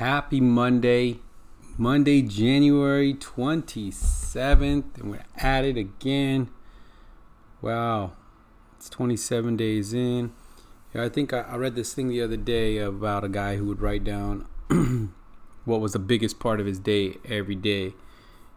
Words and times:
Happy 0.00 0.40
Monday, 0.40 1.18
Monday, 1.76 2.22
January 2.22 3.12
27th, 3.12 4.98
and 4.98 5.10
we're 5.10 5.26
at 5.36 5.66
it 5.66 5.76
again. 5.76 6.48
Wow, 7.60 8.12
it's 8.78 8.88
27 8.88 9.58
days 9.58 9.92
in. 9.92 10.32
Yeah, 10.94 11.04
I 11.04 11.10
think 11.10 11.34
I, 11.34 11.40
I 11.40 11.56
read 11.56 11.74
this 11.74 11.92
thing 11.92 12.08
the 12.08 12.22
other 12.22 12.38
day 12.38 12.78
about 12.78 13.24
a 13.24 13.28
guy 13.28 13.56
who 13.56 13.66
would 13.66 13.82
write 13.82 14.02
down 14.02 14.46
what 15.66 15.82
was 15.82 15.92
the 15.92 15.98
biggest 15.98 16.40
part 16.40 16.60
of 16.60 16.66
his 16.66 16.78
day 16.78 17.18
every 17.28 17.54
day. 17.54 17.92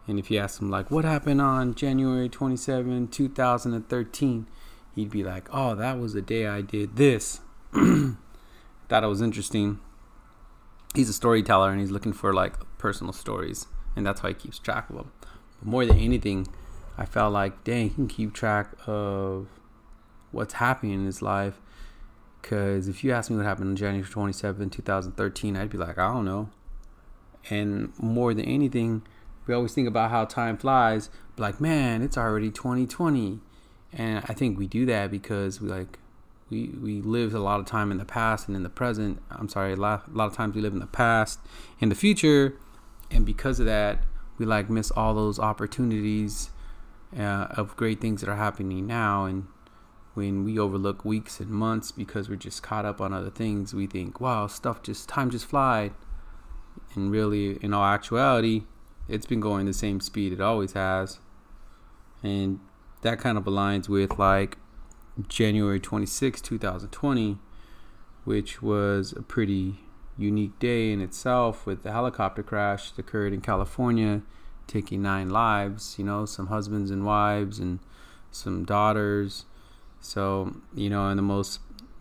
And 0.08 0.18
if 0.18 0.32
you 0.32 0.40
ask 0.40 0.62
him, 0.62 0.70
like, 0.70 0.90
what 0.90 1.04
happened 1.04 1.42
on 1.42 1.76
January 1.76 2.30
27, 2.30 3.10
2013, 3.10 4.48
he'd 4.96 5.10
be 5.10 5.26
like, 5.26 5.50
oh, 5.52 5.76
that 5.76 6.00
was 6.00 6.14
the 6.14 6.22
day 6.22 6.48
I 6.48 6.62
did 6.62 6.96
this. 6.96 7.42
Thought 7.74 9.04
it 9.04 9.08
was 9.08 9.22
interesting 9.22 9.82
he's 10.94 11.10
a 11.10 11.14
storyteller 11.14 11.72
and 11.72 11.80
he's 11.80 11.92
looking 11.92 12.14
for 12.14 12.34
like 12.34 12.56
personal 12.78 13.14
stories, 13.14 13.68
and 13.96 14.06
that's 14.06 14.22
how 14.22 14.28
he 14.28 14.34
keeps 14.34 14.60
track 14.60 14.90
of 14.90 14.96
them. 14.96 15.12
But 15.60 15.68
more 15.68 15.86
than 15.86 15.98
anything, 15.98 16.48
I 16.98 17.06
felt 17.06 17.34
like, 17.34 17.64
dang, 17.64 17.90
he 17.90 17.96
can 17.96 18.08
keep 18.08 18.34
track 18.34 18.76
of 18.86 19.48
what's 20.32 20.56
happening 20.56 20.94
in 20.94 21.06
his 21.06 21.22
life. 21.22 21.60
Because 22.42 22.88
if 22.90 23.04
you 23.04 23.14
ask 23.14 23.30
me 23.30 23.38
what 23.38 23.46
happened 23.46 23.70
on 23.70 23.76
January 23.78 24.08
27, 24.08 24.70
2013, 24.70 25.56
I'd 25.56 25.70
be 25.70 25.78
like, 25.78 25.98
I 25.98 26.14
don't 26.14 26.26
know. 26.26 26.50
And 27.50 27.94
more 27.98 28.34
than 28.34 28.46
anything, 28.46 29.04
we 29.48 29.54
always 29.54 29.74
think 29.74 29.88
about 29.88 30.12
how 30.12 30.26
time 30.26 30.58
flies. 30.58 31.10
Like, 31.38 31.62
man, 31.62 32.02
it's 32.02 32.18
already 32.18 32.52
2020. 32.52 33.40
And 33.94 34.26
I 34.28 34.34
think 34.34 34.58
we 34.58 34.68
do 34.68 34.86
that 34.88 35.10
because 35.10 35.62
we 35.62 35.70
like 35.70 36.00
we 36.50 36.70
we 36.82 37.02
live 37.02 37.34
a 37.34 37.40
lot 37.40 37.60
of 37.60 37.66
time 37.66 37.92
in 37.92 37.98
the 37.98 38.06
past 38.06 38.48
and 38.48 38.56
in 38.56 38.64
the 38.64 38.70
present. 38.70 39.22
I'm 39.32 39.50
sorry, 39.50 39.74
a 39.74 39.76
lot, 39.76 40.08
a 40.08 40.18
lot 40.18 40.26
of 40.26 40.36
times 40.36 40.56
we 40.56 40.62
live 40.62 40.74
in 40.74 40.80
the 40.80 40.88
past, 40.88 41.40
in 41.80 41.90
the 41.90 41.96
future, 41.96 42.58
and 43.12 43.26
because 43.26 43.60
of 43.60 43.66
that, 43.66 44.04
we 44.38 44.46
like 44.46 44.70
miss 44.70 44.92
all 44.92 45.14
those 45.14 45.40
opportunities 45.40 46.52
uh, 47.18 47.48
of 47.52 47.76
great 47.76 48.02
things 48.02 48.22
that 48.22 48.30
are 48.30 48.36
happening 48.36 48.88
now. 48.88 49.26
And 49.26 49.48
when 50.14 50.44
we 50.44 50.60
overlook 50.60 51.04
weeks 51.06 51.40
and 51.40 51.50
months 51.50 51.92
because 51.92 52.30
we're 52.30 52.36
just 52.36 52.62
caught 52.62 52.86
up 52.86 53.02
on 53.02 53.14
other 53.14 53.30
things, 53.32 53.74
we 53.74 53.88
think, 53.88 54.20
"Wow, 54.20 54.48
stuff 54.48 54.84
just 54.84 55.10
time 55.10 55.30
just 55.30 55.46
flied," 55.46 55.94
and 56.96 57.12
really, 57.12 57.58
in 57.64 57.74
all 57.74 57.86
actuality, 57.86 58.64
it's 59.08 59.26
been 59.26 59.40
going 59.40 59.66
the 59.66 59.74
same 59.74 60.00
speed 60.00 60.34
it 60.34 60.42
always 60.42 60.74
has, 60.74 61.20
and 62.22 62.60
that 63.02 63.20
kind 63.20 63.38
of 63.38 63.44
aligns 63.46 63.90
with 63.90 64.18
like 64.18 64.58
January 65.28 65.80
26, 65.80 66.42
2020, 66.42 67.38
which 68.24 68.62
was 68.62 69.14
a 69.14 69.22
pretty 69.22 69.76
unique 70.18 70.58
day 70.60 70.92
in 70.92 71.02
itself 71.02 71.66
with 71.66 71.84
the 71.84 71.92
helicopter 71.92 72.44
crash 72.44 72.92
that 72.92 73.06
occurred 73.06 73.34
in 73.34 73.42
California, 73.42 74.22
taking 74.68 75.02
nine 75.02 75.30
lives, 75.30 75.96
you 75.98 76.06
know, 76.06 76.26
some 76.26 76.48
husbands 76.48 76.90
and 76.90 77.06
wives 77.06 77.60
and 77.60 77.80
some 78.32 78.64
daughters. 78.64 79.46
So, 80.00 80.56
you 80.74 80.90
know, 80.90 81.08
and 81.08 81.18
the 81.18 81.24
most 81.24 81.60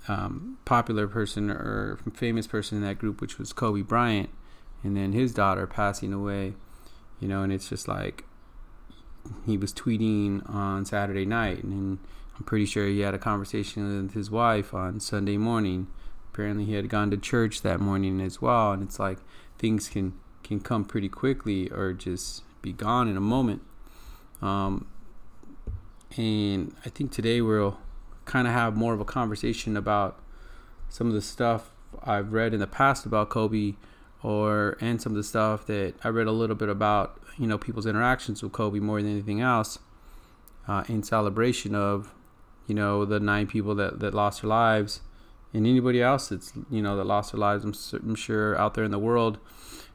um, 0.09 0.59
popular 0.65 1.07
person 1.07 1.51
or 1.51 1.99
famous 2.15 2.47
person 2.47 2.79
in 2.79 2.85
that 2.85 2.99
group, 2.99 3.21
which 3.21 3.39
was 3.39 3.53
Kobe 3.53 3.83
Bryant, 3.83 4.31
and 4.83 4.97
then 4.97 5.13
his 5.13 5.33
daughter 5.33 5.67
passing 5.67 6.13
away, 6.13 6.55
you 7.21 7.29
know, 7.29 7.43
and 7.43 7.53
it's 7.53 7.69
just 7.69 7.87
like 7.87 8.25
he 9.47 9.57
was 9.57 9.73
tweeting 9.73 10.49
on 10.53 10.85
Saturday 10.85 11.25
night 11.25 11.63
and 11.63 11.99
I'm 12.37 12.45
pretty 12.45 12.67
sure 12.67 12.87
he 12.87 13.01
had 13.01 13.15
a 13.15 13.19
conversation 13.19 14.03
with 14.03 14.15
his 14.15 14.31
wife 14.31 14.73
on 14.73 15.01
Sunday 15.01 15.37
morning. 15.37 15.89
Apparently, 16.33 16.65
he 16.65 16.75
had 16.75 16.89
gone 16.89 17.11
to 17.11 17.17
church 17.17 17.63
that 17.63 17.79
morning 17.79 18.21
as 18.21 18.41
well, 18.41 18.73
and 18.73 18.83
it's 18.83 18.99
like 18.99 19.19
things 19.59 19.89
can 19.89 20.15
can 20.43 20.61
come 20.61 20.85
pretty 20.85 21.09
quickly 21.09 21.71
or 21.71 21.93
just 21.93 22.43
be 22.63 22.73
gone 22.73 23.09
in 23.09 23.17
a 23.17 23.21
moment. 23.21 23.63
Um, 24.41 24.87
and 26.17 26.75
I 26.85 26.89
think 26.89 27.13
today 27.13 27.41
we'll 27.41 27.79
kind 28.25 28.49
of 28.49 28.53
have 28.53 28.77
more 28.77 28.93
of 28.93 29.01
a 29.01 29.05
conversation 29.05 29.77
about 29.77 30.21
some 30.89 31.07
of 31.07 31.13
the 31.13 31.23
stuff 31.23 31.71
I've 32.03 32.33
read 32.33 32.55
in 32.55 32.61
the 32.61 32.67
past 32.67 33.07
about 33.07 33.29
Kobe, 33.29 33.75
or 34.23 34.77
and 34.81 35.01
some 35.01 35.13
of 35.13 35.17
the 35.17 35.25
stuff 35.25 35.67
that 35.67 35.95
I 36.03 36.09
read 36.09 36.27
a 36.27 36.33
little 36.33 36.57
bit 36.57 36.69
about, 36.69 37.21
you 37.39 37.47
know, 37.47 37.59
people's 37.59 37.87
interactions 37.87 38.43
with 38.43 38.53
Kobe 38.53 38.79
more 38.79 39.01
than 39.01 39.11
anything 39.11 39.41
else, 39.41 39.79
uh, 40.67 40.85
in 40.89 41.03
celebration 41.03 41.75
of 41.75 42.13
you 42.67 42.75
know 42.75 43.05
the 43.05 43.21
nine 43.21 43.47
people 43.47 43.75
that, 43.77 44.01
that 44.01 44.15
lost 44.15 44.43
their 44.43 44.49
lives. 44.49 45.01
And 45.55 45.67
anybody 45.67 46.01
else 46.01 46.29
that's 46.29 46.53
you 46.71 46.83
know 46.83 46.97
that 46.97 47.05
lost 47.05 47.33
their 47.33 47.41
lives 47.41 47.65
I'm, 47.65 48.03
I'm 48.03 48.15
sure 48.15 48.57
out 48.59 48.75
there 48.75 48.85
in 48.85 48.91
the 48.91 48.99
world 48.99 49.39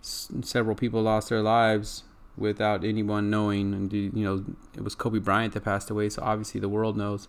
s- 0.01 0.29
several 0.41 0.75
people 0.75 1.01
lost 1.01 1.29
their 1.29 1.41
lives 1.41 2.03
without 2.38 2.83
anyone 2.83 3.29
knowing. 3.29 3.73
And 3.73 3.91
you 3.91 4.11
know 4.13 4.45
it 4.75 4.83
was 4.83 4.95
kobe 4.95 5.19
bryant 5.19 5.53
that 5.53 5.63
passed 5.63 5.89
away 5.89 6.09
so 6.09 6.22
obviously 6.22 6.59
the 6.59 6.69
world 6.69 6.97
knows. 6.97 7.28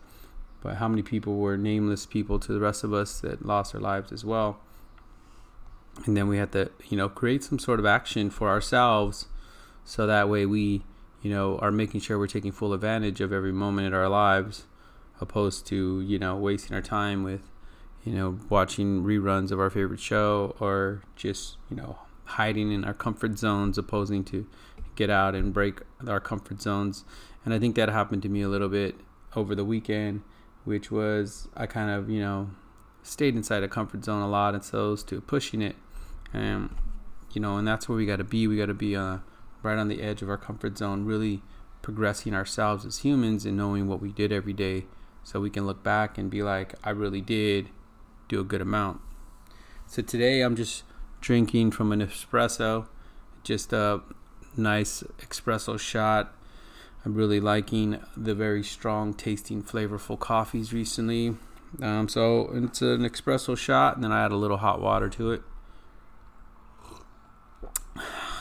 But 0.60 0.76
how 0.76 0.88
many 0.88 1.02
people 1.02 1.36
were 1.36 1.56
nameless 1.56 2.04
people 2.04 2.38
to 2.40 2.52
the 2.52 2.60
rest 2.60 2.82
of 2.82 2.92
us 2.92 3.20
that 3.20 3.46
lost 3.46 3.72
their 3.72 3.80
lives 3.80 4.10
as 4.10 4.24
well? 4.24 4.58
And 6.04 6.16
then 6.16 6.28
we 6.28 6.36
have 6.38 6.50
to 6.50 6.70
you 6.88 6.96
know 6.96 7.08
create 7.08 7.44
some 7.44 7.58
sort 7.58 7.80
of 7.80 7.86
action 7.86 8.28
for 8.28 8.48
ourselves 8.48 9.26
so 9.84 10.06
that 10.06 10.28
way 10.28 10.44
we 10.44 10.82
you 11.22 11.30
know 11.30 11.58
are 11.58 11.72
making 11.72 12.00
sure 12.00 12.18
we're 12.18 12.26
taking 12.26 12.52
full 12.52 12.74
advantage 12.74 13.22
of 13.22 13.32
every 13.32 13.52
moment 13.52 13.86
in 13.86 13.94
our 13.94 14.08
lives 14.08 14.64
opposed 15.20 15.66
to 15.66 16.00
you 16.00 16.18
know 16.18 16.36
wasting 16.36 16.74
our 16.74 16.82
time 16.82 17.22
with 17.22 17.50
you 18.04 18.12
know 18.12 18.38
watching 18.48 19.02
reruns 19.02 19.50
of 19.50 19.60
our 19.60 19.70
favorite 19.70 20.00
show 20.00 20.56
or 20.60 21.02
just 21.16 21.56
you 21.70 21.76
know 21.76 21.98
hiding 22.24 22.70
in 22.70 22.84
our 22.84 22.94
comfort 22.94 23.38
zones 23.38 23.78
opposing 23.78 24.22
to 24.22 24.46
get 24.94 25.10
out 25.10 25.34
and 25.34 25.54
break 25.54 25.80
our 26.06 26.20
comfort 26.20 26.60
zones. 26.60 27.04
And 27.44 27.54
i 27.54 27.58
think 27.58 27.76
that 27.76 27.88
happened 27.88 28.22
to 28.22 28.28
me 28.28 28.42
a 28.42 28.48
little 28.48 28.68
bit 28.68 28.96
over 29.34 29.54
the 29.54 29.64
weekend 29.64 30.22
which 30.64 30.90
was 30.90 31.48
i 31.56 31.66
kind 31.66 31.90
of 31.90 32.10
you 32.10 32.20
know 32.20 32.50
stayed 33.08 33.34
inside 33.34 33.62
a 33.62 33.68
comfort 33.68 34.04
zone 34.04 34.22
a 34.22 34.28
lot 34.28 34.54
and 34.54 34.64
so 34.64 34.94
to 34.96 35.20
pushing 35.20 35.62
it. 35.62 35.76
And 36.32 36.74
you 37.32 37.40
know 37.40 37.56
and 37.56 37.66
that's 37.66 37.88
where 37.88 37.96
we 37.96 38.06
got 38.06 38.16
to 38.16 38.24
be. 38.24 38.46
We 38.46 38.56
got 38.56 38.66
to 38.66 38.74
be 38.74 38.94
uh, 38.94 39.18
right 39.62 39.78
on 39.78 39.88
the 39.88 40.02
edge 40.02 40.22
of 40.22 40.28
our 40.28 40.36
comfort 40.36 40.78
zone 40.78 41.04
really 41.04 41.42
progressing 41.82 42.34
ourselves 42.34 42.84
as 42.84 42.98
humans 42.98 43.46
and 43.46 43.56
knowing 43.56 43.88
what 43.88 44.00
we 44.00 44.12
did 44.12 44.32
every 44.32 44.52
day 44.52 44.84
so 45.28 45.40
we 45.40 45.50
can 45.50 45.66
look 45.66 45.82
back 45.82 46.16
and 46.16 46.30
be 46.30 46.42
like, 46.42 46.72
I 46.82 46.88
really 46.88 47.20
did 47.20 47.68
do 48.30 48.40
a 48.40 48.44
good 48.44 48.62
amount. 48.62 49.02
So 49.86 50.00
today 50.00 50.40
I'm 50.40 50.56
just 50.56 50.84
drinking 51.20 51.72
from 51.72 51.92
an 51.92 52.00
espresso, 52.00 52.86
just 53.42 53.74
a 53.74 54.00
nice 54.56 55.04
espresso 55.18 55.78
shot. 55.78 56.34
I'm 57.04 57.14
really 57.14 57.40
liking 57.40 58.00
the 58.16 58.34
very 58.34 58.64
strong 58.64 59.12
tasting, 59.12 59.62
flavorful 59.62 60.18
coffees 60.18 60.72
recently. 60.72 61.36
Um, 61.82 62.08
so 62.08 62.50
it's 62.54 62.80
an 62.80 63.00
espresso 63.02 63.54
shot, 63.54 63.96
and 63.96 64.04
then 64.04 64.12
I 64.12 64.24
add 64.24 64.32
a 64.32 64.36
little 64.36 64.56
hot 64.56 64.80
water 64.80 65.10
to 65.10 65.32
it. 65.32 65.42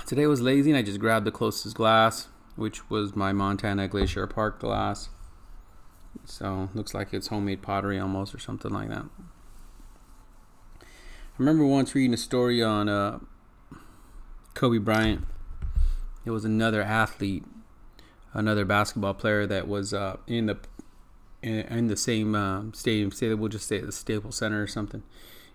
Today 0.05 0.25
was 0.25 0.39
lazy, 0.39 0.71
and 0.71 0.77
I 0.77 0.83
just 0.83 1.01
grabbed 1.01 1.25
the 1.25 1.31
closest 1.31 1.75
glass, 1.75 2.29
which 2.55 2.89
was 2.89 3.13
my 3.13 3.33
Montana 3.33 3.89
Glacier 3.89 4.25
Park 4.25 4.61
glass. 4.61 5.09
So 6.25 6.69
looks 6.73 6.93
like 6.93 7.13
it's 7.13 7.27
homemade 7.27 7.61
pottery 7.61 7.99
almost 7.99 8.33
or 8.33 8.39
something 8.39 8.71
like 8.71 8.89
that. 8.89 9.05
I 10.81 10.85
remember 11.37 11.65
once 11.65 11.93
reading 11.93 12.13
a 12.13 12.17
story 12.17 12.63
on 12.63 12.89
uh, 12.89 13.19
Kobe 14.53 14.79
Bryant. 14.79 15.25
It 16.25 16.31
was 16.31 16.43
another 16.43 16.81
athlete, 16.81 17.45
another 18.33 18.65
basketball 18.65 19.13
player 19.13 19.45
that 19.45 19.67
was 19.67 19.93
uh, 19.93 20.17
in 20.25 20.47
the 20.47 20.57
in, 21.41 21.59
in 21.59 21.87
the 21.87 21.95
same 21.97 22.35
uh, 22.35 22.63
stadium. 22.73 23.11
Say 23.11 23.29
that 23.29 23.37
we'll 23.37 23.49
just 23.49 23.67
say 23.67 23.77
at 23.77 23.85
the 23.85 23.91
Staples 23.91 24.37
Center 24.37 24.61
or 24.61 24.67
something, 24.67 25.03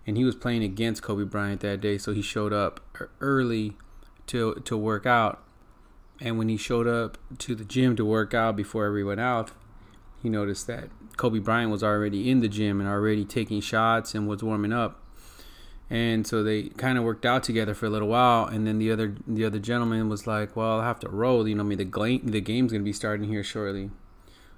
and 0.07 0.17
he 0.17 0.23
was 0.23 0.35
playing 0.35 0.63
against 0.63 1.03
Kobe 1.03 1.25
Bryant 1.25 1.61
that 1.61 1.81
day. 1.81 1.97
So 1.97 2.13
he 2.13 2.21
showed 2.21 2.53
up 2.53 2.79
early 3.19 3.75
to 4.27 4.55
to 4.63 4.77
work 4.77 5.05
out, 5.05 5.43
and 6.21 6.37
when 6.37 6.49
he 6.49 6.57
showed 6.57 6.87
up 6.87 7.17
to 7.39 7.55
the 7.55 7.65
gym 7.65 7.95
to 7.97 8.05
work 8.05 8.33
out 8.33 8.55
before 8.55 8.85
everyone 8.85 9.19
else, 9.19 9.51
he 10.23 10.29
noticed 10.29 10.67
that 10.67 10.89
Kobe 11.17 11.39
Bryant 11.39 11.69
was 11.69 11.83
already 11.83 12.31
in 12.31 12.39
the 12.39 12.47
gym 12.47 12.79
and 12.79 12.89
already 12.89 13.25
taking 13.25 13.59
shots 13.59 14.15
and 14.15 14.25
was 14.25 14.41
warming 14.41 14.71
up. 14.71 15.01
And 15.89 16.25
so 16.25 16.41
they 16.41 16.69
kind 16.69 16.97
of 16.97 17.03
worked 17.03 17.25
out 17.25 17.43
together 17.43 17.75
for 17.75 17.85
a 17.85 17.89
little 17.89 18.07
while, 18.07 18.45
and 18.45 18.65
then 18.65 18.79
the 18.79 18.89
other 18.89 19.15
the 19.27 19.45
other 19.45 19.59
gentleman 19.59 20.07
was 20.09 20.25
like, 20.25 20.55
"Well, 20.55 20.79
I 20.79 20.85
have 20.85 20.99
to 21.01 21.09
roll. 21.09 21.47
You 21.47 21.55
know, 21.55 21.63
I 21.63 21.65
mean 21.65 21.77
the 21.77 22.21
the 22.23 22.41
game's 22.41 22.71
gonna 22.71 22.83
be 22.83 22.93
starting 22.93 23.27
here 23.27 23.43
shortly." 23.43 23.91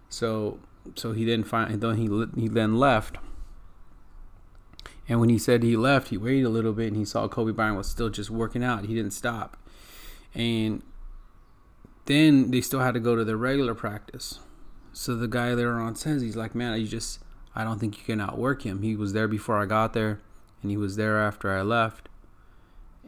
So 0.08 0.60
so 0.94 1.14
he 1.14 1.26
then 1.26 1.44
find 1.44 1.82
then 1.82 1.96
he 1.98 2.08
he 2.40 2.48
then 2.48 2.78
left. 2.78 3.18
And 5.10 5.20
when 5.20 5.30
he 5.30 5.38
said 5.38 5.64
he 5.64 5.76
left, 5.76 6.10
he 6.10 6.18
waited 6.18 6.46
a 6.46 6.50
little 6.50 6.74
bit 6.74 6.88
and 6.88 6.96
he 6.96 7.06
saw 7.06 7.28
Kobe 7.28 7.52
Bryant 7.52 7.78
was 7.78 7.90
still 7.90 8.10
just 8.10 8.30
working 8.30 8.64
out. 8.64 8.86
He 8.86 8.96
didn't 8.96 9.12
stop. 9.12 9.58
And 10.34 10.82
then 12.06 12.52
they 12.52 12.62
still 12.62 12.80
had 12.80 12.94
to 12.94 13.00
go 13.00 13.16
to 13.16 13.24
their 13.24 13.38
regular 13.38 13.76
practice. 13.76 14.40
So 14.98 15.14
the 15.16 15.28
guy 15.28 15.56
there 15.56 15.74
on 15.74 15.96
says 15.96 16.22
he's 16.22 16.38
like, 16.38 16.56
man, 16.56 16.80
you 16.80 16.88
just 16.88 17.20
I 17.54 17.64
don't 17.66 17.80
think 17.80 17.98
you 17.98 18.04
can 18.06 18.22
outwork 18.22 18.62
him. 18.64 18.82
He 18.82 18.96
was 18.96 19.12
there 19.12 19.28
before 19.28 19.62
I 19.62 19.66
got 19.66 19.92
there, 19.92 20.22
and 20.62 20.72
he 20.72 20.78
was 20.78 20.96
there 20.96 21.20
after 21.20 21.52
I 21.52 21.62
left. 21.62 22.08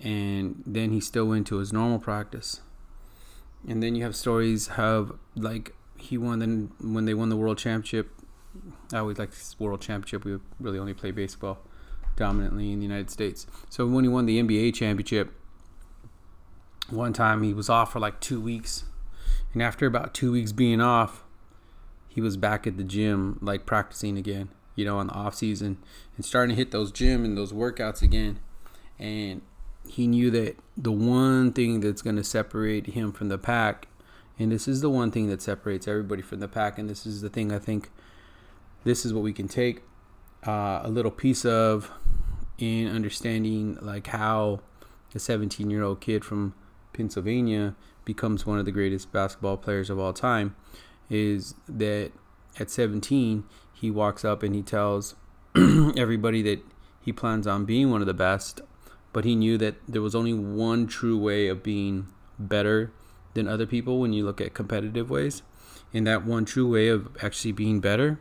and 0.01 0.63
then 0.65 0.91
he 0.91 0.99
still 0.99 1.25
went 1.25 1.47
to 1.47 1.57
his 1.57 1.73
normal 1.73 1.99
practice. 1.99 2.61
And 3.67 3.81
then 3.81 3.95
you 3.95 4.03
have 4.03 4.15
stories 4.15 4.69
of 4.77 5.17
like 5.35 5.73
he 5.97 6.17
won 6.17 6.39
then 6.39 6.71
when 6.79 7.05
they 7.05 7.13
won 7.13 7.29
the 7.29 7.37
world 7.37 7.57
championship. 7.57 8.11
I 8.93 8.97
always 8.99 9.17
like 9.17 9.31
this 9.31 9.55
world 9.59 9.81
championship. 9.81 10.23
We 10.25 10.37
really 10.59 10.79
only 10.79 10.93
play 10.93 11.11
baseball 11.11 11.59
dominantly 12.15 12.71
in 12.71 12.79
the 12.79 12.85
United 12.85 13.09
States. 13.09 13.47
So 13.69 13.85
when 13.87 14.03
he 14.03 14.09
won 14.09 14.25
the 14.25 14.41
NBA 14.41 14.73
championship, 14.73 15.33
one 16.89 17.13
time 17.13 17.43
he 17.43 17.53
was 17.53 17.69
off 17.69 17.91
for 17.93 17.99
like 17.99 18.19
two 18.19 18.39
weeks, 18.39 18.85
and 19.53 19.61
after 19.61 19.85
about 19.85 20.13
two 20.13 20.31
weeks 20.31 20.51
being 20.51 20.81
off, 20.81 21.23
he 22.17 22.21
was 22.21 22.35
back 22.35 22.65
at 22.65 22.77
the 22.77 22.83
gym 22.83 23.37
like 23.43 23.67
practicing 23.67 24.17
again. 24.17 24.49
You 24.73 24.85
know, 24.85 24.99
in 24.99 25.05
the 25.05 25.13
off 25.13 25.35
season 25.35 25.77
and 26.15 26.25
starting 26.25 26.55
to 26.55 26.59
hit 26.59 26.71
those 26.71 26.91
gym 26.91 27.23
and 27.23 27.37
those 27.37 27.53
workouts 27.53 28.01
again, 28.01 28.39
and 28.97 29.43
he 29.87 30.07
knew 30.07 30.31
that 30.31 30.57
the 30.75 30.91
one 30.91 31.53
thing 31.53 31.79
that's 31.79 32.01
going 32.01 32.15
to 32.15 32.23
separate 32.23 32.87
him 32.87 33.11
from 33.11 33.29
the 33.29 33.37
pack, 33.37 33.87
and 34.39 34.51
this 34.51 34.67
is 34.67 34.81
the 34.81 34.89
one 34.89 35.11
thing 35.11 35.27
that 35.27 35.43
separates 35.43 35.87
everybody 35.87 36.23
from 36.23 36.39
the 36.39 36.47
pack, 36.47 36.79
and 36.79 36.89
this 36.89 37.05
is 37.05 37.21
the 37.21 37.29
thing 37.29 37.51
I 37.51 37.59
think 37.59 37.91
this 38.83 39.05
is 39.05 39.13
what 39.13 39.21
we 39.21 39.31
can 39.31 39.47
take 39.47 39.83
uh, 40.47 40.81
a 40.81 40.89
little 40.89 41.11
piece 41.11 41.45
of 41.45 41.91
in 42.57 42.87
understanding 42.87 43.77
like 43.79 44.07
how 44.07 44.61
a 45.13 45.19
17 45.19 45.69
year 45.69 45.83
old 45.83 46.01
kid 46.01 46.25
from 46.25 46.55
Pennsylvania 46.93 47.75
becomes 48.05 48.43
one 48.43 48.57
of 48.57 48.65
the 48.65 48.71
greatest 48.71 49.11
basketball 49.11 49.57
players 49.57 49.91
of 49.91 49.99
all 49.99 50.13
time 50.13 50.55
is 51.09 51.55
that 51.67 52.11
at 52.59 52.69
17 52.69 53.43
he 53.73 53.91
walks 53.91 54.25
up 54.25 54.43
and 54.43 54.55
he 54.55 54.61
tells 54.61 55.15
everybody 55.55 56.41
that 56.41 56.63
he 57.01 57.13
plans 57.13 57.47
on 57.47 57.65
being 57.65 57.89
one 57.89 58.01
of 58.01 58.07
the 58.07 58.13
best 58.13 58.61
but 59.13 59.25
he 59.25 59.35
knew 59.35 59.57
that 59.57 59.75
there 59.87 60.01
was 60.01 60.15
only 60.15 60.33
one 60.33 60.87
true 60.87 61.17
way 61.17 61.47
of 61.47 61.63
being 61.63 62.07
better 62.37 62.91
than 63.33 63.47
other 63.47 63.65
people 63.65 63.99
when 63.99 64.13
you 64.13 64.25
look 64.25 64.41
at 64.41 64.53
competitive 64.53 65.09
ways 65.09 65.41
and 65.93 66.05
that 66.05 66.25
one 66.25 66.45
true 66.45 66.69
way 66.69 66.87
of 66.87 67.07
actually 67.21 67.51
being 67.51 67.79
better 67.79 68.19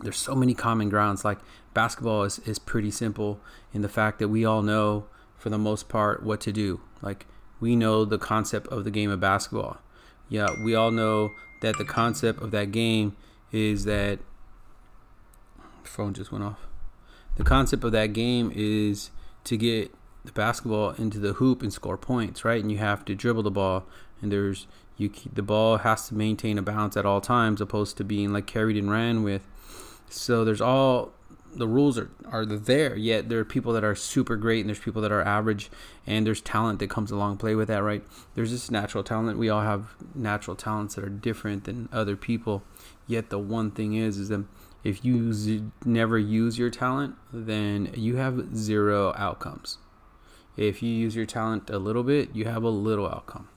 there's 0.00 0.18
so 0.18 0.34
many 0.34 0.54
common 0.54 0.88
grounds. 0.88 1.24
Like 1.24 1.38
basketball 1.74 2.24
is, 2.24 2.38
is 2.40 2.58
pretty 2.58 2.90
simple 2.90 3.40
in 3.72 3.82
the 3.82 3.88
fact 3.88 4.18
that 4.18 4.28
we 4.28 4.44
all 4.44 4.62
know, 4.62 5.06
for 5.38 5.50
the 5.50 5.58
most 5.58 5.88
part, 5.88 6.22
what 6.22 6.40
to 6.42 6.52
do. 6.52 6.80
Like 7.02 7.26
we 7.60 7.76
know 7.76 8.04
the 8.04 8.18
concept 8.18 8.66
of 8.68 8.84
the 8.84 8.90
game 8.90 9.10
of 9.10 9.20
basketball. 9.20 9.78
Yeah, 10.28 10.48
we 10.62 10.74
all 10.74 10.90
know 10.90 11.32
that 11.60 11.78
the 11.78 11.84
concept 11.84 12.42
of 12.42 12.50
that 12.50 12.72
game 12.72 13.16
is 13.52 13.84
that 13.84 14.18
phone 15.84 16.14
just 16.14 16.32
went 16.32 16.44
off. 16.44 16.66
The 17.36 17.44
concept 17.44 17.84
of 17.84 17.92
that 17.92 18.12
game 18.12 18.52
is 18.54 19.10
to 19.44 19.56
get 19.56 19.94
the 20.24 20.32
basketball 20.32 20.90
into 20.90 21.18
the 21.18 21.34
hoop 21.34 21.62
and 21.62 21.72
score 21.72 21.96
points, 21.96 22.44
right? 22.44 22.60
And 22.60 22.70
you 22.70 22.78
have 22.78 23.04
to 23.06 23.14
dribble 23.14 23.44
the 23.44 23.50
ball, 23.50 23.84
and 24.20 24.32
there's 24.32 24.66
you 24.96 25.08
keep, 25.08 25.34
the 25.34 25.42
ball 25.42 25.78
has 25.78 26.08
to 26.08 26.14
maintain 26.14 26.58
a 26.58 26.62
balance 26.62 26.96
at 26.96 27.04
all 27.06 27.20
times, 27.20 27.60
opposed 27.60 27.96
to 27.98 28.04
being 28.04 28.32
like 28.32 28.46
carried 28.46 28.76
and 28.76 28.90
ran 28.90 29.22
with 29.22 29.46
so 30.08 30.44
there's 30.44 30.60
all 30.60 31.12
the 31.56 31.66
rules 31.66 31.98
are, 31.98 32.10
are 32.26 32.44
there, 32.44 32.96
yet 32.96 33.28
there 33.28 33.38
are 33.38 33.44
people 33.44 33.72
that 33.72 33.84
are 33.84 33.94
super 33.94 34.36
great 34.36 34.60
and 34.60 34.68
there's 34.68 34.78
people 34.78 35.02
that 35.02 35.12
are 35.12 35.22
average 35.22 35.70
and 36.06 36.26
there's 36.26 36.40
talent 36.40 36.78
that 36.80 36.90
comes 36.90 37.10
along 37.10 37.38
play 37.38 37.54
with 37.54 37.68
that, 37.68 37.82
right? 37.82 38.04
There's 38.34 38.50
this 38.50 38.70
natural 38.70 39.02
talent. 39.02 39.38
We 39.38 39.48
all 39.48 39.62
have 39.62 39.94
natural 40.14 40.56
talents 40.56 40.94
that 40.94 41.04
are 41.04 41.08
different 41.08 41.64
than 41.64 41.88
other 41.92 42.16
people. 42.16 42.62
Yet 43.06 43.30
the 43.30 43.38
one 43.38 43.70
thing 43.70 43.94
is 43.94 44.18
is 44.18 44.28
that 44.28 44.44
if 44.84 45.04
you 45.04 45.32
z- 45.32 45.64
never 45.84 46.18
use 46.18 46.58
your 46.58 46.70
talent, 46.70 47.16
then 47.32 47.90
you 47.94 48.16
have 48.16 48.56
zero 48.56 49.14
outcomes. 49.16 49.78
If 50.56 50.82
you 50.82 50.90
use 50.90 51.16
your 51.16 51.26
talent 51.26 51.70
a 51.70 51.78
little 51.78 52.02
bit, 52.02 52.34
you 52.34 52.44
have 52.44 52.62
a 52.62 52.70
little 52.70 53.06
outcome. 53.06 53.48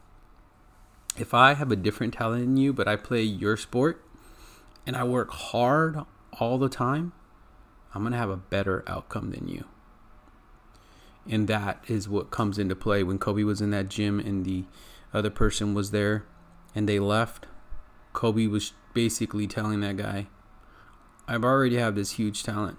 If 1.17 1.33
I 1.33 1.53
have 1.53 1.71
a 1.71 1.75
different 1.75 2.13
talent 2.13 2.41
than 2.41 2.57
you, 2.57 2.71
but 2.71 2.87
I 2.87 2.95
play 2.95 3.21
your 3.23 3.57
sport 3.57 4.03
and 4.87 4.95
I 4.95 5.03
work 5.03 5.31
hard 5.31 5.99
all 6.39 6.57
the 6.57 6.69
time, 6.69 7.13
I'm 7.93 8.01
going 8.01 8.13
to 8.13 8.17
have 8.17 8.29
a 8.29 8.37
better 8.37 8.83
outcome 8.87 9.31
than 9.31 9.47
you. 9.47 9.65
And 11.29 11.47
that 11.47 11.83
is 11.87 12.09
what 12.09 12.31
comes 12.31 12.57
into 12.57 12.75
play 12.75 13.03
when 13.03 13.19
Kobe 13.19 13.43
was 13.43 13.61
in 13.61 13.71
that 13.71 13.89
gym 13.89 14.19
and 14.19 14.45
the 14.45 14.65
other 15.13 15.29
person 15.29 15.73
was 15.73 15.91
there 15.91 16.25
and 16.73 16.87
they 16.87 16.99
left. 16.99 17.45
Kobe 18.13 18.47
was 18.47 18.73
basically 18.93 19.45
telling 19.45 19.81
that 19.81 19.97
guy, 19.97 20.27
I've 21.27 21.43
already 21.43 21.77
have 21.77 21.95
this 21.95 22.13
huge 22.13 22.43
talent. 22.43 22.77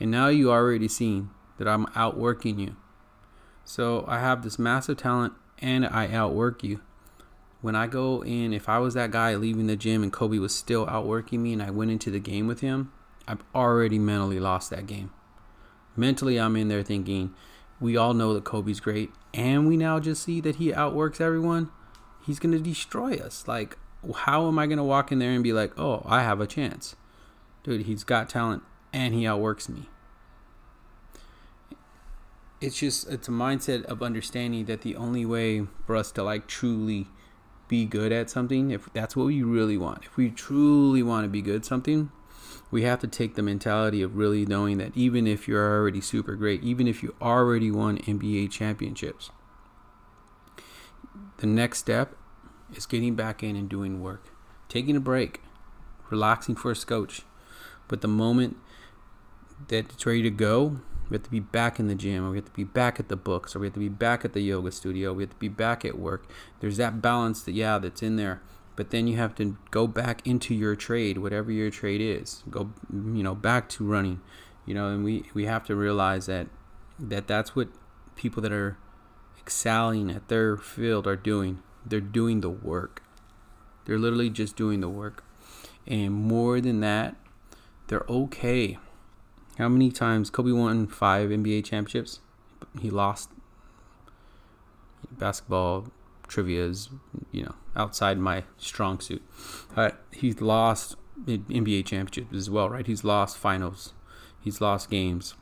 And 0.00 0.10
now 0.10 0.28
you 0.28 0.50
already 0.50 0.88
seen 0.88 1.30
that 1.58 1.68
I'm 1.68 1.86
outworking 1.94 2.58
you. 2.58 2.76
So 3.64 4.04
I 4.08 4.18
have 4.18 4.42
this 4.42 4.58
massive 4.58 4.96
talent 4.96 5.34
and 5.58 5.86
I 5.86 6.08
outwork 6.08 6.64
you 6.64 6.80
when 7.60 7.74
I 7.74 7.86
go 7.86 8.22
in, 8.22 8.52
if 8.52 8.68
I 8.68 8.78
was 8.78 8.94
that 8.94 9.10
guy 9.10 9.34
leaving 9.34 9.66
the 9.66 9.76
gym 9.76 10.02
and 10.02 10.12
Kobe 10.12 10.38
was 10.38 10.54
still 10.54 10.88
outworking 10.88 11.42
me 11.42 11.52
and 11.52 11.62
I 11.62 11.70
went 11.70 11.90
into 11.90 12.10
the 12.10 12.20
game 12.20 12.46
with 12.46 12.60
him, 12.60 12.92
I've 13.26 13.42
already 13.54 13.98
mentally 13.98 14.40
lost 14.40 14.70
that 14.70 14.86
game. 14.86 15.10
Mentally, 15.96 16.38
I'm 16.38 16.56
in 16.56 16.68
there 16.68 16.82
thinking, 16.82 17.34
we 17.80 17.96
all 17.96 18.14
know 18.14 18.32
that 18.34 18.44
Kobe's 18.44 18.80
great, 18.80 19.10
and 19.34 19.66
we 19.66 19.76
now 19.76 19.98
just 19.98 20.22
see 20.22 20.40
that 20.40 20.56
he 20.56 20.72
outworks 20.72 21.20
everyone. 21.20 21.70
He's 22.24 22.38
going 22.38 22.52
to 22.52 22.60
destroy 22.60 23.16
us. 23.16 23.48
Like, 23.48 23.76
how 24.14 24.46
am 24.46 24.58
I 24.58 24.66
going 24.66 24.78
to 24.78 24.84
walk 24.84 25.10
in 25.10 25.18
there 25.18 25.30
and 25.30 25.42
be 25.42 25.52
like, 25.52 25.78
oh, 25.78 26.02
I 26.06 26.22
have 26.22 26.40
a 26.40 26.46
chance? 26.46 26.94
Dude, 27.64 27.86
he's 27.86 28.04
got 28.04 28.28
talent 28.28 28.62
and 28.92 29.14
he 29.14 29.26
outworks 29.26 29.68
me. 29.68 29.88
It's 32.60 32.78
just, 32.78 33.08
it's 33.08 33.28
a 33.28 33.32
mindset 33.32 33.84
of 33.84 34.02
understanding 34.02 34.64
that 34.66 34.82
the 34.82 34.96
only 34.96 35.24
way 35.24 35.66
for 35.86 35.96
us 35.96 36.10
to 36.12 36.22
like 36.22 36.46
truly 36.46 37.06
be 37.68 37.84
good 37.84 38.12
at 38.12 38.30
something, 38.30 38.70
if 38.70 38.92
that's 38.92 39.14
what 39.14 39.26
we 39.26 39.42
really 39.42 39.76
want, 39.76 40.04
if 40.04 40.16
we 40.16 40.30
truly 40.30 41.02
want 41.02 41.24
to 41.24 41.28
be 41.28 41.42
good 41.42 41.56
at 41.56 41.64
something, 41.64 42.10
we 42.70 42.82
have 42.82 43.00
to 43.00 43.06
take 43.06 43.34
the 43.34 43.42
mentality 43.42 44.02
of 44.02 44.16
really 44.16 44.44
knowing 44.44 44.78
that 44.78 44.96
even 44.96 45.26
if 45.26 45.48
you're 45.48 45.78
already 45.78 46.00
super 46.00 46.34
great, 46.34 46.62
even 46.62 46.86
if 46.86 47.02
you 47.02 47.14
already 47.20 47.70
won 47.70 47.98
NBA 47.98 48.50
championships, 48.50 49.30
the 51.38 51.46
next 51.46 51.78
step 51.78 52.14
is 52.74 52.86
getting 52.86 53.14
back 53.14 53.42
in 53.42 53.56
and 53.56 53.68
doing 53.68 54.02
work, 54.02 54.28
taking 54.68 54.96
a 54.96 55.00
break, 55.00 55.40
relaxing 56.10 56.56
for 56.56 56.70
a 56.70 56.76
scotch. 56.76 57.22
But 57.86 58.02
the 58.02 58.08
moment 58.08 58.56
that 59.68 59.90
it's 59.90 60.04
ready 60.04 60.22
to 60.22 60.30
go, 60.30 60.80
we 61.08 61.14
have 61.14 61.22
to 61.22 61.30
be 61.30 61.40
back 61.40 61.78
in 61.78 61.88
the 61.88 61.94
gym, 61.94 62.24
or 62.24 62.30
we 62.30 62.36
have 62.36 62.46
to 62.46 62.52
be 62.52 62.64
back 62.64 63.00
at 63.00 63.08
the 63.08 63.16
books, 63.16 63.56
or 63.56 63.60
we 63.60 63.66
have 63.66 63.74
to 63.74 63.80
be 63.80 63.88
back 63.88 64.24
at 64.24 64.32
the 64.32 64.40
yoga 64.40 64.70
studio, 64.70 65.12
we 65.12 65.22
have 65.22 65.30
to 65.30 65.36
be 65.36 65.48
back 65.48 65.84
at 65.84 65.98
work. 65.98 66.28
There's 66.60 66.76
that 66.76 67.00
balance 67.00 67.42
that, 67.42 67.52
yeah, 67.52 67.78
that's 67.78 68.02
in 68.02 68.16
there. 68.16 68.42
But 68.76 68.90
then 68.90 69.08
you 69.08 69.16
have 69.16 69.34
to 69.36 69.56
go 69.70 69.86
back 69.86 70.24
into 70.26 70.54
your 70.54 70.76
trade, 70.76 71.18
whatever 71.18 71.50
your 71.50 71.70
trade 71.70 72.00
is. 72.00 72.44
Go, 72.48 72.72
you 72.92 73.22
know, 73.22 73.34
back 73.34 73.68
to 73.70 73.84
running, 73.84 74.20
you 74.66 74.74
know, 74.74 74.88
and 74.88 75.02
we, 75.02 75.24
we 75.34 75.46
have 75.46 75.64
to 75.66 75.74
realize 75.74 76.26
that, 76.26 76.46
that 76.98 77.26
that's 77.26 77.56
what 77.56 77.68
people 78.14 78.42
that 78.42 78.52
are 78.52 78.78
excelling 79.40 80.10
at 80.10 80.28
their 80.28 80.56
field 80.56 81.06
are 81.06 81.16
doing. 81.16 81.60
They're 81.84 82.00
doing 82.00 82.40
the 82.40 82.50
work. 82.50 83.02
They're 83.84 83.98
literally 83.98 84.30
just 84.30 84.56
doing 84.56 84.80
the 84.80 84.88
work. 84.88 85.24
And 85.86 86.12
more 86.12 86.60
than 86.60 86.80
that, 86.80 87.16
they're 87.86 88.04
okay 88.08 88.78
how 89.58 89.68
many 89.68 89.90
times 89.90 90.30
Kobe 90.30 90.52
won 90.52 90.86
five 90.86 91.30
NBA 91.30 91.64
championships? 91.64 92.20
He 92.80 92.90
lost. 92.90 93.30
Basketball 95.10 95.88
trivia 96.28 96.64
is, 96.64 96.90
you 97.32 97.42
know, 97.42 97.54
outside 97.74 98.18
my 98.18 98.44
strong 98.56 99.00
suit. 99.00 99.22
Uh, 99.74 99.90
he's 100.12 100.40
lost 100.40 100.94
NBA 101.26 101.86
championships 101.86 102.36
as 102.36 102.48
well, 102.48 102.70
right? 102.70 102.86
He's 102.86 103.02
lost 103.02 103.36
finals. 103.36 103.94
He's 104.40 104.60
lost 104.60 104.90
games. 104.90 105.34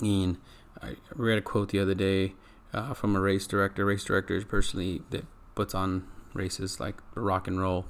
And 0.00 0.36
I 0.82 0.96
read 1.14 1.38
a 1.38 1.42
quote 1.42 1.70
the 1.70 1.80
other 1.80 1.94
day 1.94 2.34
uh, 2.74 2.92
from 2.92 3.16
a 3.16 3.20
race 3.20 3.46
director. 3.46 3.86
Race 3.86 4.04
directors 4.04 4.44
personally 4.44 5.00
that 5.08 5.24
puts 5.54 5.74
on 5.74 6.06
races 6.34 6.78
like 6.78 6.96
the 7.14 7.22
rock 7.22 7.48
and 7.48 7.58
roll 7.58 7.86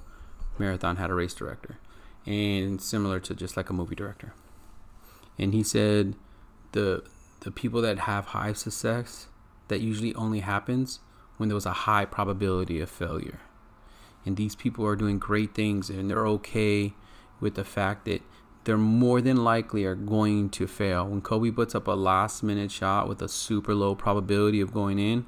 marathon 0.56 0.96
had 0.96 1.10
a 1.10 1.14
race 1.14 1.34
director, 1.34 1.78
and 2.24 2.80
similar 2.80 3.20
to 3.20 3.34
just 3.34 3.56
like 3.56 3.68
a 3.68 3.72
movie 3.72 3.96
director 3.96 4.32
and 5.38 5.54
he 5.54 5.62
said 5.62 6.14
the 6.72 7.02
the 7.40 7.50
people 7.50 7.80
that 7.82 8.00
have 8.00 8.26
high 8.26 8.52
success 8.52 9.28
that 9.68 9.80
usually 9.80 10.14
only 10.14 10.40
happens 10.40 11.00
when 11.36 11.48
there 11.48 11.54
was 11.54 11.66
a 11.66 11.84
high 11.84 12.04
probability 12.04 12.80
of 12.80 12.90
failure. 12.90 13.40
And 14.24 14.36
these 14.36 14.56
people 14.56 14.84
are 14.86 14.96
doing 14.96 15.18
great 15.18 15.54
things 15.54 15.90
and 15.90 16.10
they're 16.10 16.26
okay 16.26 16.94
with 17.40 17.54
the 17.54 17.64
fact 17.64 18.04
that 18.06 18.22
they're 18.64 18.76
more 18.76 19.20
than 19.20 19.44
likely 19.44 19.84
are 19.84 19.94
going 19.94 20.50
to 20.50 20.66
fail. 20.66 21.06
When 21.06 21.20
kobe 21.20 21.50
puts 21.50 21.74
up 21.74 21.86
a 21.86 21.92
last 21.92 22.42
minute 22.42 22.72
shot 22.72 23.08
with 23.08 23.22
a 23.22 23.28
super 23.28 23.74
low 23.74 23.94
probability 23.94 24.60
of 24.60 24.72
going 24.72 24.98
in 24.98 25.26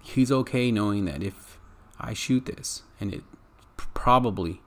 he's 0.00 0.32
okay 0.32 0.72
knowing 0.72 1.04
that 1.04 1.22
if 1.22 1.60
i 2.00 2.12
shoot 2.12 2.44
this 2.46 2.82
and 2.98 3.14
it 3.14 3.22
probably 3.76 4.60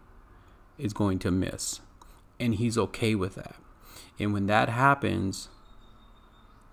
is 0.77 0.93
going 0.93 1.19
to 1.19 1.31
miss. 1.31 1.79
And 2.39 2.55
he's 2.55 2.77
okay 2.77 3.15
with 3.15 3.35
that 3.35 3.55
and 4.19 4.33
when 4.33 4.47
that 4.47 4.69
happens, 4.69 5.49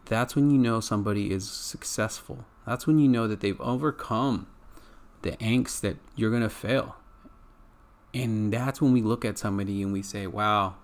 that's 0.07 0.37
when 0.37 0.51
you 0.51 0.59
know 0.59 0.81
somebody 0.81 1.31
is 1.31 1.51
successful. 1.51 2.45
That's 2.67 2.87
when 2.87 2.99
you 2.99 3.09
know 3.09 3.27
that 3.29 3.41
they've 3.41 3.61
overcome 3.61 4.47
the 5.23 5.33
angst 5.33 5.81
that 5.81 5.97
you're 6.17 6.31
going 6.31 6.43
to 6.43 6.51
fail. 6.51 6.97
And 8.15 8.53
that's 8.53 8.81
when 8.81 8.93
we 8.93 9.03
look 9.03 9.25
at 9.25 9.39
somebody 9.39 9.83
and 9.83 9.93
we 9.93 10.03
say, 10.03 10.27
wow, 10.27 10.75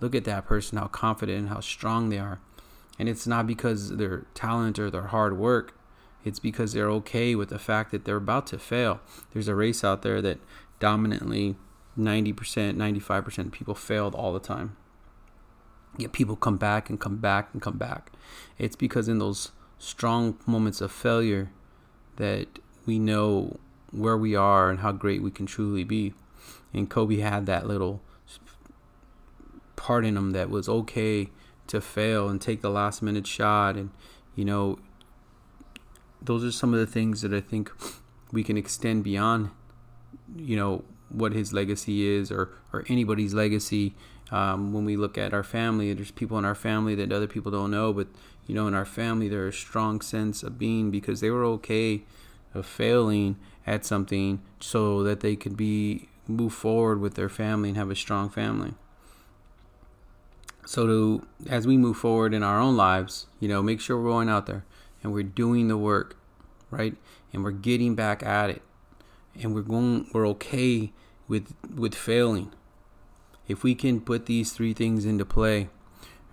look 0.00 0.14
at 0.14 0.24
that 0.24 0.46
person, 0.46 0.78
how 0.78 0.86
confident 0.86 1.38
and 1.38 1.48
how 1.48 1.60
strong 1.60 2.08
they 2.08 2.18
are. 2.18 2.40
And 2.98 3.08
it's 3.08 3.26
not 3.26 3.46
because 3.46 3.96
their 3.96 4.26
talent 4.34 4.78
or 4.78 4.90
their 4.90 5.08
hard 5.08 5.36
work, 5.38 5.74
it's 6.24 6.38
because 6.38 6.72
they're 6.72 6.90
okay 6.90 7.34
with 7.34 7.48
the 7.48 7.58
fact 7.58 7.90
that 7.90 8.04
they're 8.04 8.16
about 8.16 8.46
to 8.48 8.58
fail. 8.58 9.00
There's 9.32 9.48
a 9.48 9.54
race 9.54 9.84
out 9.84 10.02
there 10.02 10.20
that 10.22 10.38
dominantly 10.78 11.56
90%, 11.98 12.34
95% 12.76 13.38
of 13.38 13.52
people 13.52 13.74
failed 13.74 14.14
all 14.14 14.32
the 14.32 14.40
time. 14.40 14.76
Yet 15.96 16.12
people 16.12 16.36
come 16.36 16.56
back 16.56 16.88
and 16.88 16.98
come 16.98 17.16
back 17.16 17.50
and 17.52 17.60
come 17.60 17.76
back. 17.76 18.12
It's 18.58 18.76
because 18.76 19.08
in 19.08 19.18
those 19.18 19.52
strong 19.78 20.38
moments 20.46 20.80
of 20.80 20.92
failure 20.92 21.50
that 22.16 22.46
we 22.86 22.98
know 22.98 23.58
where 23.90 24.16
we 24.16 24.34
are 24.34 24.70
and 24.70 24.80
how 24.80 24.92
great 24.92 25.22
we 25.22 25.30
can 25.30 25.46
truly 25.46 25.84
be. 25.84 26.14
And 26.72 26.88
Kobe 26.88 27.18
had 27.18 27.46
that 27.46 27.66
little 27.66 28.00
part 29.76 30.04
in 30.04 30.16
him 30.16 30.30
that 30.32 30.50
was 30.50 30.68
okay 30.68 31.30
to 31.66 31.80
fail 31.80 32.28
and 32.28 32.40
take 32.40 32.60
the 32.60 32.70
last 32.70 33.02
minute 33.02 33.26
shot. 33.26 33.76
And, 33.76 33.90
you 34.36 34.44
know, 34.44 34.78
those 36.22 36.44
are 36.44 36.52
some 36.52 36.74
of 36.74 36.80
the 36.80 36.86
things 36.86 37.22
that 37.22 37.32
I 37.32 37.40
think 37.40 37.70
we 38.32 38.44
can 38.44 38.56
extend 38.56 39.02
beyond, 39.02 39.50
you 40.36 40.56
know, 40.56 40.84
what 41.08 41.32
his 41.32 41.52
legacy 41.52 42.06
is 42.06 42.30
or, 42.30 42.50
or 42.72 42.84
anybody's 42.88 43.34
legacy. 43.34 43.94
Um, 44.30 44.72
when 44.72 44.84
we 44.84 44.96
look 44.96 45.18
at 45.18 45.34
our 45.34 45.42
family, 45.42 45.92
there's 45.92 46.12
people 46.12 46.38
in 46.38 46.44
our 46.44 46.54
family 46.54 46.94
that 46.94 47.12
other 47.12 47.26
people 47.26 47.50
don't 47.50 47.70
know, 47.70 47.92
but 47.92 48.06
you 48.46 48.54
know, 48.54 48.66
in 48.66 48.74
our 48.74 48.84
family, 48.84 49.28
there's 49.28 49.54
a 49.54 49.58
strong 49.58 50.00
sense 50.00 50.42
of 50.42 50.58
being 50.58 50.90
because 50.90 51.20
they 51.20 51.30
were 51.30 51.44
okay 51.44 52.02
of 52.54 52.66
failing 52.66 53.36
at 53.66 53.84
something 53.84 54.40
so 54.58 55.02
that 55.02 55.20
they 55.20 55.36
could 55.36 55.56
be 55.56 56.08
move 56.26 56.52
forward 56.52 57.00
with 57.00 57.14
their 57.14 57.28
family 57.28 57.70
and 57.70 57.78
have 57.78 57.90
a 57.90 57.96
strong 57.96 58.28
family. 58.28 58.74
So 60.64 60.86
to 60.86 61.26
as 61.48 61.66
we 61.66 61.76
move 61.76 61.96
forward 61.96 62.32
in 62.32 62.42
our 62.42 62.60
own 62.60 62.76
lives, 62.76 63.26
you 63.40 63.48
know, 63.48 63.62
make 63.62 63.80
sure 63.80 64.00
we're 64.00 64.10
going 64.10 64.28
out 64.28 64.46
there 64.46 64.64
and 65.02 65.12
we're 65.12 65.22
doing 65.22 65.68
the 65.68 65.76
work, 65.76 66.16
right? 66.70 66.94
And 67.32 67.42
we're 67.42 67.50
getting 67.50 67.94
back 67.94 68.22
at 68.22 68.50
it. 68.50 68.62
And 69.40 69.54
we're 69.54 69.62
going 69.62 70.08
we're 70.12 70.28
okay 70.28 70.92
with 71.28 71.54
with 71.74 71.94
failing. 71.94 72.52
If 73.50 73.62
we 73.62 73.74
can 73.74 74.00
put 74.00 74.26
these 74.26 74.52
three 74.52 74.72
things 74.72 75.04
into 75.04 75.24
play, 75.24 75.68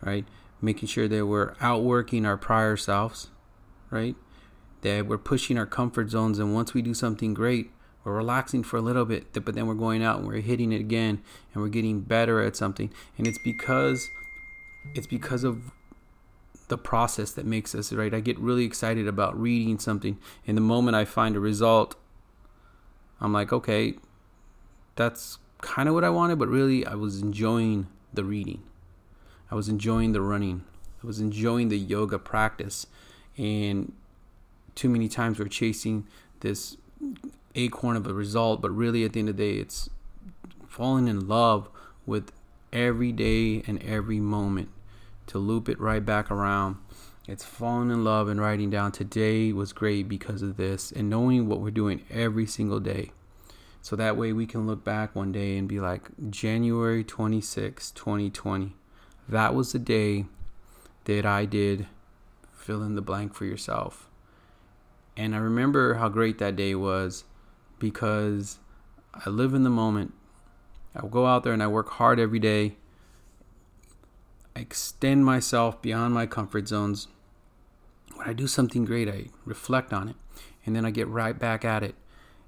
right? 0.01 0.25
Making 0.61 0.87
sure 0.87 1.07
that 1.07 1.25
we're 1.25 1.55
outworking 1.59 2.25
our 2.25 2.37
prior 2.37 2.77
selves, 2.77 3.29
right? 3.89 4.15
that 4.81 5.07
we're 5.07 5.17
pushing 5.17 5.57
our 5.57 5.65
comfort 5.65 6.09
zones 6.09 6.39
and 6.39 6.53
once 6.53 6.73
we 6.73 6.81
do 6.81 6.93
something 6.93 7.33
great 7.33 7.71
we're 8.03 8.15
relaxing 8.15 8.63
for 8.63 8.77
a 8.77 8.81
little 8.81 9.05
bit 9.05 9.25
but 9.33 9.55
then 9.55 9.67
we're 9.67 9.73
going 9.73 10.03
out 10.03 10.19
and 10.19 10.27
we're 10.27 10.39
hitting 10.39 10.71
it 10.71 10.79
again 10.79 11.21
and 11.53 11.61
we're 11.61 11.69
getting 11.69 11.99
better 12.01 12.41
at 12.41 12.55
something 12.55 12.91
and 13.17 13.27
it's 13.27 13.39
because 13.43 14.09
it's 14.93 15.07
because 15.07 15.43
of 15.43 15.71
the 16.69 16.77
process 16.77 17.31
that 17.31 17.45
makes 17.45 17.73
us 17.73 17.91
right 17.91 18.13
i 18.13 18.19
get 18.19 18.37
really 18.39 18.65
excited 18.65 19.07
about 19.07 19.39
reading 19.39 19.79
something 19.79 20.17
and 20.45 20.55
the 20.55 20.61
moment 20.61 20.95
i 20.95 21.05
find 21.05 21.35
a 21.35 21.39
result 21.39 21.95
i'm 23.19 23.33
like 23.33 23.51
okay 23.51 23.95
that's 24.95 25.39
kind 25.61 25.87
of 25.89 25.95
what 25.95 26.03
i 26.03 26.09
wanted 26.09 26.37
but 26.37 26.47
really 26.47 26.85
i 26.85 26.93
was 26.93 27.21
enjoying 27.21 27.87
the 28.13 28.23
reading 28.23 28.61
i 29.51 29.55
was 29.55 29.67
enjoying 29.67 30.11
the 30.11 30.21
running 30.21 30.63
i 31.03 31.07
was 31.07 31.19
enjoying 31.19 31.69
the 31.69 31.77
yoga 31.77 32.19
practice 32.19 32.87
and 33.37 33.91
too 34.77 34.89
many 34.89 35.07
times 35.07 35.39
we're 35.39 35.47
chasing 35.47 36.05
this 36.39 36.77
acorn 37.55 37.97
of 37.97 38.07
a 38.07 38.13
result, 38.13 38.61
but 38.61 38.69
really 38.69 39.03
at 39.03 39.13
the 39.13 39.19
end 39.19 39.29
of 39.29 39.37
the 39.37 39.43
day, 39.43 39.59
it's 39.59 39.89
falling 40.67 41.07
in 41.07 41.27
love 41.27 41.69
with 42.05 42.31
every 42.71 43.11
day 43.11 43.63
and 43.67 43.81
every 43.83 44.19
moment 44.19 44.69
to 45.25 45.39
loop 45.39 45.67
it 45.67 45.79
right 45.79 46.05
back 46.05 46.31
around. 46.31 46.77
It's 47.27 47.43
falling 47.43 47.91
in 47.91 48.03
love 48.03 48.29
and 48.29 48.39
writing 48.39 48.69
down 48.69 48.91
today 48.93 49.51
was 49.51 49.73
great 49.73 50.07
because 50.07 50.41
of 50.41 50.55
this 50.55 50.91
and 50.91 51.09
knowing 51.09 51.47
what 51.47 51.59
we're 51.59 51.71
doing 51.71 52.05
every 52.09 52.45
single 52.45 52.79
day. 52.79 53.11
So 53.87 53.95
that 53.95 54.17
way 54.17 54.33
we 54.33 54.45
can 54.45 54.67
look 54.67 54.83
back 54.83 55.15
one 55.15 55.31
day 55.31 55.57
and 55.57 55.65
be 55.65 55.79
like, 55.79 56.09
January 56.29 57.05
26, 57.05 57.91
2020. 57.91 58.75
That 59.29 59.55
was 59.55 59.71
the 59.71 59.79
day 59.79 60.25
that 61.05 61.25
I 61.25 61.45
did 61.45 61.87
fill 62.51 62.83
in 62.83 62.95
the 62.95 63.01
blank 63.01 63.33
for 63.33 63.45
yourself. 63.45 64.09
And 65.15 65.33
I 65.33 65.37
remember 65.37 65.93
how 65.93 66.09
great 66.09 66.37
that 66.39 66.57
day 66.57 66.75
was 66.75 67.23
because 67.79 68.59
I 69.13 69.29
live 69.29 69.53
in 69.53 69.63
the 69.63 69.69
moment. 69.69 70.13
I 70.93 71.07
go 71.07 71.25
out 71.25 71.45
there 71.45 71.53
and 71.53 71.63
I 71.63 71.67
work 71.67 71.91
hard 71.91 72.19
every 72.19 72.39
day. 72.39 72.75
I 74.53 74.59
extend 74.59 75.23
myself 75.23 75.81
beyond 75.81 76.13
my 76.13 76.25
comfort 76.25 76.67
zones. 76.67 77.07
When 78.15 78.27
I 78.27 78.33
do 78.33 78.47
something 78.47 78.83
great, 78.83 79.07
I 79.07 79.27
reflect 79.45 79.93
on 79.93 80.09
it 80.09 80.17
and 80.65 80.75
then 80.75 80.85
I 80.85 80.91
get 80.91 81.07
right 81.07 81.39
back 81.39 81.63
at 81.63 81.83
it. 81.83 81.95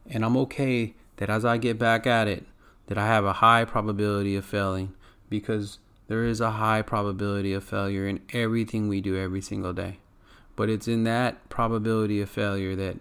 And 0.06 0.26
I'm 0.26 0.36
okay 0.36 0.96
that 1.20 1.30
as 1.30 1.44
I 1.44 1.58
get 1.58 1.78
back 1.78 2.08
at 2.08 2.28
it, 2.30 2.46
that 2.88 2.98
I 2.98 3.06
have 3.06 3.26
a 3.26 3.34
high 3.34 3.66
probability 3.66 4.38
of 4.38 4.46
failing 4.46 4.94
because 5.30 5.78
there 6.08 6.24
is 6.26 6.40
a 6.42 6.52
high 6.52 6.82
probability 6.82 7.54
of 7.54 7.64
failure 7.64 8.08
in 8.08 8.22
everything 8.34 8.88
we 8.88 9.02
do 9.02 9.18
every 9.18 9.42
single 9.42 9.74
day. 9.74 10.00
But 10.56 10.70
it's 10.70 10.88
in 10.88 11.04
that 11.04 11.50
probability 11.50 12.22
of 12.22 12.30
failure 12.30 12.76
that 12.76 12.98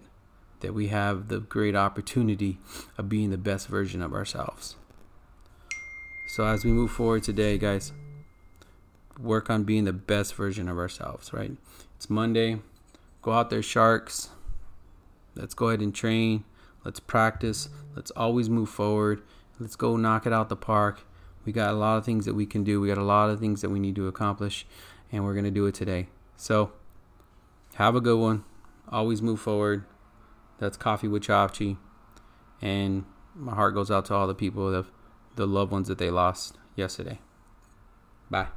that 0.59 0.73
we 0.73 0.89
have 0.89 1.29
the 1.29 1.39
great 1.39 1.73
opportunity 1.73 2.59
of 2.97 3.07
being 3.07 3.29
the 3.29 3.37
best 3.37 3.69
version 3.69 4.01
of 4.01 4.13
ourselves. 4.13 4.75
So 6.27 6.45
as 6.45 6.65
we 6.65 6.71
move 6.71 6.91
forward 6.91 7.23
today, 7.23 7.57
guys, 7.57 7.93
work 9.17 9.49
on 9.49 9.63
being 9.63 9.85
the 9.85 9.93
best 9.93 10.35
version 10.35 10.67
of 10.67 10.77
ourselves, 10.77 11.31
right? 11.31 11.53
It's 11.95 12.09
Monday. 12.09 12.59
Go 13.21 13.31
out 13.31 13.49
there, 13.49 13.63
sharks. 13.63 14.31
Let's 15.33 15.53
go 15.53 15.69
ahead 15.69 15.79
and 15.79 15.95
train. 15.95 16.43
Let's 16.83 16.99
practice. 16.99 17.69
Let's 17.95 18.11
always 18.11 18.49
move 18.49 18.69
forward. 18.69 19.21
Let's 19.59 19.75
go 19.75 19.97
knock 19.97 20.25
it 20.25 20.33
out 20.33 20.49
the 20.49 20.55
park. 20.55 21.05
We 21.45 21.51
got 21.51 21.71
a 21.71 21.77
lot 21.77 21.97
of 21.97 22.05
things 22.05 22.25
that 22.25 22.33
we 22.33 22.45
can 22.45 22.63
do. 22.63 22.79
We 22.79 22.87
got 22.87 22.97
a 22.97 23.03
lot 23.03 23.29
of 23.29 23.39
things 23.39 23.61
that 23.61 23.69
we 23.69 23.79
need 23.79 23.95
to 23.95 24.07
accomplish, 24.07 24.65
and 25.11 25.23
we're 25.23 25.33
going 25.33 25.45
to 25.45 25.51
do 25.51 25.65
it 25.65 25.75
today. 25.75 26.07
So, 26.37 26.71
have 27.75 27.95
a 27.95 28.01
good 28.01 28.19
one. 28.19 28.43
Always 28.89 29.21
move 29.21 29.39
forward. 29.39 29.85
That's 30.59 30.77
Coffee 30.77 31.07
with 31.07 31.23
Chachi. 31.23 31.77
And 32.61 33.05
my 33.35 33.55
heart 33.55 33.73
goes 33.73 33.89
out 33.89 34.05
to 34.05 34.13
all 34.13 34.27
the 34.27 34.35
people, 34.35 34.71
the, 34.71 34.85
the 35.35 35.47
loved 35.47 35.71
ones 35.71 35.87
that 35.87 35.97
they 35.97 36.09
lost 36.09 36.57
yesterday. 36.75 37.19
Bye. 38.29 38.47